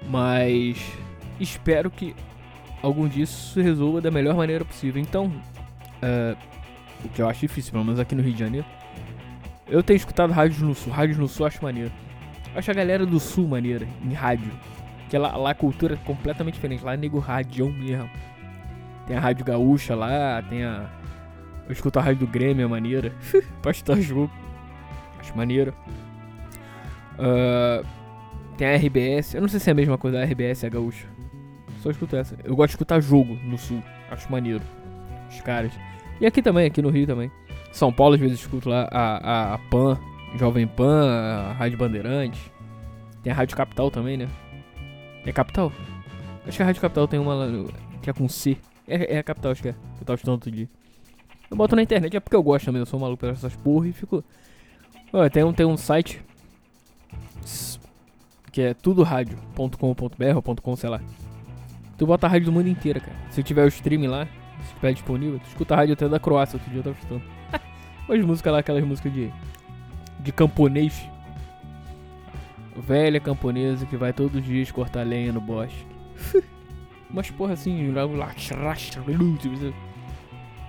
Mas 0.10 0.78
espero 1.40 1.92
que 1.92 2.16
algum 2.82 3.08
disso 3.08 3.54
se 3.54 3.62
resolva 3.62 4.02
da 4.02 4.10
melhor 4.10 4.36
maneira 4.36 4.64
possível. 4.64 5.02
Então, 5.02 5.26
uh, 5.28 6.38
o 7.04 7.10
que 7.10 7.22
eu 7.22 7.28
acho 7.28 7.42
difícil, 7.42 7.72
pelo 7.72 7.84
menos 7.84 8.00
aqui 8.00 8.16
no 8.16 8.22
Rio 8.22 8.34
de 8.34 8.40
Janeiro, 8.40 8.66
eu 9.68 9.84
tenho 9.84 9.98
escutado 9.98 10.32
rádios 10.32 10.62
no 10.62 10.74
sul. 10.74 10.94
Rádios 10.94 11.18
no 11.18 11.28
sul 11.28 11.46
eu 11.46 11.48
acho 11.48 11.64
maneiro. 11.64 11.92
Eu 12.54 12.60
acho 12.60 12.72
a 12.72 12.74
galera 12.74 13.06
do 13.06 13.20
sul 13.20 13.48
maneira, 13.48 13.88
em 14.04 14.14
rádio. 14.14 14.52
Que 15.10 15.18
lá, 15.18 15.36
lá 15.36 15.52
a 15.52 15.56
cultura 15.56 15.96
é 15.96 15.98
completamente 16.06 16.56
diferente. 16.56 16.84
Lá 16.84 16.94
é 16.94 16.98
nego 16.98 17.20
radião 17.20 17.70
mesmo. 17.70 18.10
Tem 19.06 19.16
a 19.16 19.20
rádio 19.20 19.46
gaúcha 19.46 19.96
lá, 19.96 20.42
tem 20.42 20.64
a. 20.64 20.90
Eu 21.66 21.74
escuto 21.74 22.00
a 22.00 22.02
rádio 22.02 22.26
do 22.26 22.28
Grêmio, 22.28 22.64
é 22.64 22.68
maneira. 22.68 23.14
pra 23.62 23.72
escutar 23.72 24.00
jogo. 24.00 24.32
Acho 25.20 25.36
maneiro. 25.36 25.74
Uh, 27.20 27.86
tem 28.58 28.68
a 28.68 28.76
RBS. 28.76 29.36
Eu 29.36 29.42
não 29.42 29.48
sei 29.48 29.60
se 29.60 29.70
é 29.70 29.72
a 29.72 29.76
mesma 29.76 29.98
coisa, 29.98 30.20
a 30.20 30.24
RBS 30.24 30.64
a 30.64 30.70
gaúcha. 30.70 31.08
Só 31.82 31.92
escuto 31.92 32.16
essa. 32.16 32.36
Eu 32.44 32.56
gosto 32.56 32.70
de 32.70 32.76
escutar 32.76 33.00
jogo 33.00 33.36
no 33.44 33.58
sul. 33.58 33.82
Acho 34.10 34.30
maneiro. 34.32 34.64
Os 35.30 35.40
caras. 35.42 35.72
E 36.20 36.26
aqui 36.26 36.42
também, 36.42 36.66
aqui 36.66 36.82
no 36.82 36.90
Rio 36.90 37.06
também. 37.06 37.32
São 37.72 37.94
Paulo, 37.94 38.16
às 38.16 38.20
vezes, 38.20 38.40
escuto 38.40 38.70
lá 38.70 38.88
a, 38.92 39.18
a, 39.18 39.54
a 39.54 39.58
Pan, 39.58 40.00
Jovem 40.38 40.66
Pan, 40.66 41.08
a 41.08 41.54
Rádio 41.54 41.78
Bandeirante. 41.78 42.52
Tem 43.22 43.32
a 43.32 43.36
Rádio 43.36 43.56
Capital 43.56 43.92
também, 43.92 44.18
né? 44.18 44.28
É 45.26 45.32
Capital? 45.32 45.72
Acho 46.48 46.58
que 46.58 46.64
a 46.64 46.66
Rádio 46.66 46.82
Capital 46.82 47.08
tem 47.08 47.20
uma 47.20 47.36
lá 47.36 47.48
que 48.02 48.10
é 48.10 48.14
com 48.14 48.28
C. 48.28 48.58
É, 48.88 49.16
é 49.16 49.20
a 49.20 49.24
Capital, 49.24 49.52
acho 49.52 49.62
que 49.62 49.70
é. 49.70 49.76
Eu 50.00 50.06
tava 50.06 50.16
estudando 50.16 50.36
outro 50.36 50.50
dia. 50.50 50.68
Eu 51.52 51.56
boto 51.56 51.76
na 51.76 51.84
internet, 51.84 52.16
é 52.16 52.20
porque 52.20 52.36
eu 52.36 52.42
gosto 52.42 52.66
também. 52.66 52.80
Eu 52.80 52.86
sou 52.86 53.00
maluco 53.00 53.20
pelas 53.20 53.38
essas 53.38 53.56
porra 53.56 53.88
e 53.88 53.94
fico. 53.94 54.24
Tem 55.32 55.44
um, 55.44 55.54
tem 55.54 55.66
um 55.66 55.78
site 55.78 56.22
que 58.58 58.62
é 58.64 58.74
tudoradio.com.br 58.74 60.36
ou 60.36 60.42
.com, 60.42 60.76
sei 60.76 60.90
lá. 60.90 61.00
Tu 61.96 62.08
bota 62.08 62.26
a 62.26 62.30
rádio 62.32 62.48
do 62.48 62.52
mundo 62.52 62.68
inteiro, 62.68 63.00
cara. 63.00 63.16
Se 63.30 63.44
tiver 63.44 63.64
o 63.64 63.68
stream 63.68 64.10
lá, 64.10 64.26
se 64.64 64.74
tiver 64.74 64.94
disponível, 64.94 65.38
tu 65.38 65.48
escuta 65.48 65.76
a 65.76 65.78
rádio 65.78 65.94
até 65.94 66.10
da 66.10 66.20
Croácia, 66.20 66.56
outro 66.56 66.68
dia 66.72 66.80
eu 66.80 66.84
tava 66.84 66.96
escutando. 66.96 67.22
As 68.10 68.26
músicas 68.26 68.52
lá, 68.52 68.58
aquelas 68.58 68.84
músicas 68.84 69.14
de. 69.14 69.32
de 70.22 70.32
camponês. 70.32 71.08
velha 72.76 73.20
camponesa 73.20 73.86
que 73.86 73.96
vai 73.96 74.12
todos 74.12 74.36
os 74.36 74.44
dias 74.44 74.72
cortar 74.72 75.06
lenha 75.06 75.32
no 75.32 75.40
bosque. 75.40 75.86
Umas 77.12 77.30
porra 77.30 77.54
assim. 77.54 77.94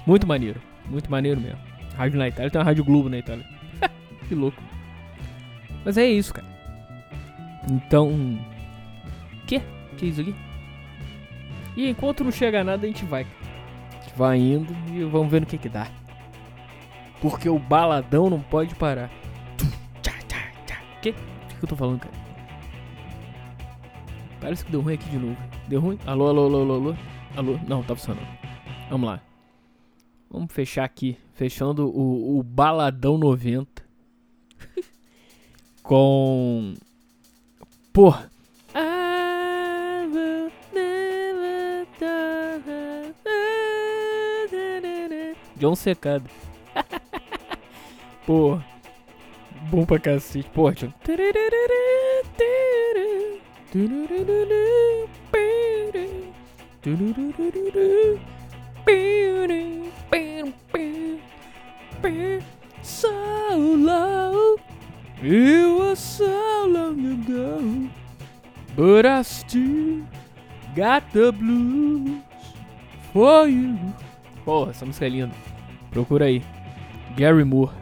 Muito 0.07 0.27
maneiro. 0.27 0.61
Muito 0.91 1.11
maneiro 1.11 1.41
mesmo. 1.41 1.59
Rádio 1.97 2.19
na 2.19 2.29
Itália, 2.29 2.51
tem 2.51 2.59
uma 2.61 2.67
Rádio 2.67 2.85
Globo 2.85 3.09
na 3.09 3.17
Itália. 3.17 3.47
que 4.29 4.35
louco. 4.35 4.63
Mas 5.87 5.97
é 5.97 6.07
isso, 6.07 6.35
cara. 6.35 6.58
Então. 7.71 8.39
Que? 9.47 9.61
Que 9.97 10.07
é 10.07 10.09
isso 10.09 10.21
aqui? 10.21 10.35
E 11.77 11.89
enquanto 11.89 12.25
não 12.25 12.33
chega 12.33 12.65
nada, 12.65 12.85
a 12.85 12.89
gente 12.89 13.05
vai. 13.05 13.27
A 13.93 14.03
gente 14.03 14.17
vai 14.17 14.39
indo 14.39 14.75
e 14.93 15.05
vamos 15.05 15.31
ver 15.31 15.41
no 15.41 15.47
que 15.47 15.59
que 15.59 15.69
dá. 15.69 15.87
Porque 17.21 17.49
o 17.49 17.59
baladão 17.59 18.31
não 18.31 18.41
pode 18.41 18.75
parar. 18.75 19.11
Que? 21.01 21.11
O 21.11 21.15
que 21.15 21.65
eu 21.65 21.69
tô 21.69 21.77
falando, 21.77 22.01
cara? 22.01 22.15
Parece 24.41 24.65
que 24.65 24.71
deu 24.71 24.81
ruim 24.81 24.95
aqui 24.95 25.09
de 25.11 25.19
novo. 25.19 25.37
Deu 25.69 25.81
ruim? 25.81 25.99
Alô, 26.07 26.29
alô, 26.29 26.45
alô, 26.47 26.61
alô, 26.63 26.75
alô? 26.75 26.97
Alô? 27.37 27.59
Não, 27.69 27.83
tá 27.83 27.95
funcionando. 27.95 28.27
Vamos 28.91 29.09
lá. 29.09 29.21
Vamos 30.31 30.53
fechar 30.53 30.85
aqui. 30.85 31.17
Fechando 31.35 31.89
o, 31.89 32.39
o 32.39 32.43
Baladão 32.43 33.19
90. 33.19 33.83
Com. 35.83 36.75
Porra. 37.99 38.31
John 45.57 45.75
Secado. 45.75 46.31
Pô. 48.25 48.61
Bom 49.63 49.85
pra 49.85 49.99
cacete. 49.99 50.49
Pô, 50.51 50.71
John. 50.71 50.95
So 62.81 63.57
low, 63.57 64.57
it 65.21 65.79
was 65.81 65.99
so 65.99 66.48
but 68.79 69.05
I 69.05 69.23
still 69.25 70.07
got 70.77 71.03
the 71.13 71.33
blues 71.33 72.23
for 73.13 73.49
you. 73.49 73.77
Porra, 74.45 74.71
essa 74.71 74.87
música 74.87 75.07
é 75.07 75.09
linda. 75.09 75.35
Procura 75.91 76.27
aí. 76.27 76.45
Gary 77.17 77.43
Moore. 77.43 77.73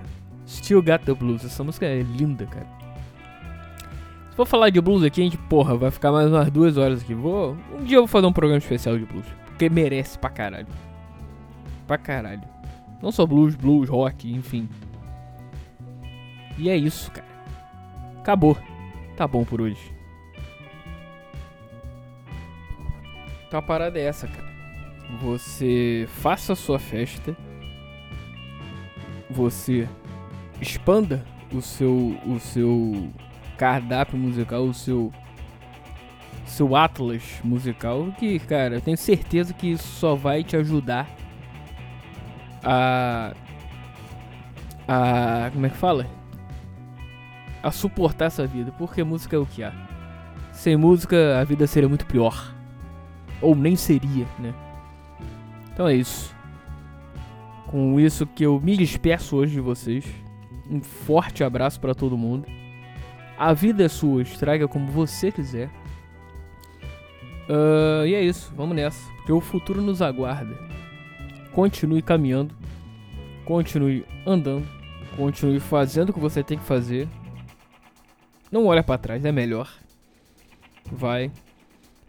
Still 0.48 0.80
Got 0.80 1.04
the 1.04 1.12
Blues. 1.12 1.44
Essa 1.44 1.62
música 1.62 1.84
é 1.84 2.00
linda, 2.00 2.46
cara. 2.46 2.66
Se 4.30 4.36
for 4.36 4.46
falar 4.46 4.70
de 4.70 4.80
blues 4.80 5.02
aqui, 5.02 5.20
a 5.20 5.24
gente, 5.24 5.36
porra, 5.36 5.76
vai 5.76 5.90
ficar 5.90 6.10
mais 6.12 6.28
umas 6.28 6.50
duas 6.50 6.78
horas 6.78 7.02
aqui. 7.02 7.12
Vou, 7.12 7.56
um 7.78 7.84
dia 7.84 7.98
eu 7.98 8.02
vou 8.02 8.08
fazer 8.08 8.26
um 8.26 8.32
programa 8.32 8.58
especial 8.58 8.98
de 8.98 9.04
blues. 9.04 9.26
Porque 9.44 9.68
merece 9.68 10.18
pra 10.18 10.30
caralho. 10.30 10.66
Pra 11.86 11.98
caralho. 11.98 12.42
Não 13.02 13.12
só 13.12 13.26
blues, 13.26 13.54
blues, 13.54 13.90
rock, 13.90 14.32
enfim. 14.32 14.68
E 16.56 16.70
é 16.70 16.76
isso, 16.76 17.10
cara. 17.10 17.26
Acabou. 18.20 18.56
Tá 19.14 19.28
bom 19.28 19.44
por 19.44 19.60
hoje. 19.60 19.95
A 23.58 23.62
parada 23.62 23.98
essa, 23.98 24.26
cara. 24.26 24.46
Você 25.20 26.08
faça 26.08 26.52
a 26.52 26.56
sua 26.56 26.78
festa. 26.78 27.36
Você 29.30 29.88
expanda 30.60 31.24
o 31.52 31.60
seu 31.60 32.18
o 32.26 32.38
seu 32.40 33.10
cardápio 33.56 34.18
musical, 34.18 34.64
o 34.64 34.74
seu 34.74 35.12
seu 36.46 36.76
atlas 36.76 37.40
musical, 37.42 38.12
que, 38.18 38.38
cara, 38.38 38.76
eu 38.76 38.80
tenho 38.80 38.96
certeza 38.96 39.52
que 39.52 39.72
isso 39.72 39.86
só 39.88 40.14
vai 40.14 40.44
te 40.44 40.56
ajudar 40.56 41.08
a 42.62 43.32
a 44.88 45.50
como 45.52 45.66
é 45.66 45.68
que 45.68 45.76
fala? 45.76 46.06
A 47.62 47.70
suportar 47.72 48.26
essa 48.26 48.46
vida, 48.46 48.72
porque 48.78 49.02
música 49.02 49.36
é 49.36 49.38
o 49.38 49.46
que 49.46 49.64
há. 49.64 49.72
Sem 50.52 50.76
música 50.76 51.40
a 51.40 51.44
vida 51.44 51.66
seria 51.66 51.88
muito 51.88 52.06
pior. 52.06 52.55
Ou 53.40 53.54
nem 53.54 53.76
seria, 53.76 54.26
né? 54.38 54.54
Então 55.72 55.86
é 55.86 55.94
isso. 55.94 56.34
Com 57.66 58.00
isso 58.00 58.26
que 58.26 58.44
eu 58.44 58.60
me 58.60 58.76
despeço 58.76 59.36
hoje 59.36 59.52
de 59.52 59.60
vocês. 59.60 60.04
Um 60.70 60.80
forte 60.80 61.44
abraço 61.44 61.80
para 61.80 61.94
todo 61.94 62.16
mundo. 62.16 62.46
A 63.38 63.52
vida 63.52 63.84
é 63.84 63.88
sua, 63.88 64.22
estraga 64.22 64.66
como 64.66 64.86
você 64.86 65.30
quiser. 65.30 65.68
Uh, 67.48 68.06
e 68.06 68.14
é 68.14 68.22
isso, 68.22 68.52
vamos 68.56 68.74
nessa. 68.74 69.12
Porque 69.16 69.32
o 69.32 69.40
futuro 69.40 69.82
nos 69.82 70.00
aguarda. 70.00 70.56
Continue 71.52 72.02
caminhando. 72.02 72.54
Continue 73.44 74.04
andando. 74.26 74.66
Continue 75.16 75.60
fazendo 75.60 76.10
o 76.10 76.12
que 76.12 76.20
você 76.20 76.42
tem 76.42 76.58
que 76.58 76.64
fazer. 76.64 77.08
Não 78.50 78.66
olha 78.66 78.82
para 78.82 78.98
trás, 78.98 79.24
é 79.24 79.32
melhor. 79.32 79.70
Vai. 80.90 81.30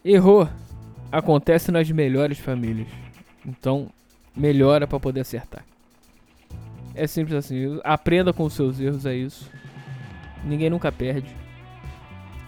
Errou. 0.04 0.48
Acontece 1.12 1.72
nas 1.72 1.90
melhores 1.90 2.40
famílias. 2.40 2.88
Então, 3.46 3.90
melhora 4.36 4.88
para 4.88 5.00
poder 5.00 5.22
acertar. 5.22 5.66
É 6.94 7.08
simples 7.08 7.38
assim. 7.38 7.80
Aprenda 7.84 8.34
com 8.34 8.44
os 8.44 8.54
seus 8.54 8.80
erros, 8.80 9.06
é 9.06 9.16
isso. 9.16 9.50
Ninguém 10.44 10.70
nunca 10.70 10.92
perde. 10.92 11.30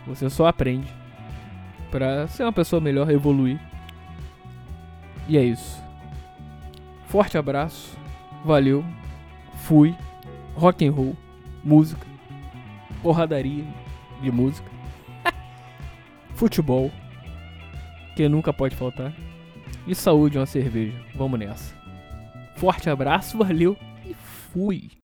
Você 0.08 0.30
só 0.30 0.48
aprende 0.48 0.91
para 1.91 2.28
ser 2.28 2.43
uma 2.43 2.54
pessoa 2.54 2.82
melhor, 2.82 3.10
evoluir. 3.10 3.60
E 5.28 5.38
é 5.38 5.43
isso. 5.43 5.82
Forte 7.08 7.38
abraço. 7.38 7.98
Valeu. 8.43 8.84
Fui. 9.63 9.95
Rock 10.60 10.86
and 10.86 10.91
roll, 10.91 11.15
música, 11.63 12.06
porradaria 13.02 13.63
de 14.22 14.30
música, 14.30 14.69
futebol, 16.36 16.91
que 18.20 18.28
nunca 18.28 18.52
pode 18.52 18.76
faltar, 18.76 19.14
e 19.88 19.96
saúde 19.96 20.38
uma 20.38 20.46
cerveja. 20.46 20.94
Vamos 21.16 21.40
nessa. 21.40 21.74
Forte 22.58 22.90
abraço, 22.90 23.38
valeu 23.38 23.78
e 24.06 24.14
fui. 24.14 24.99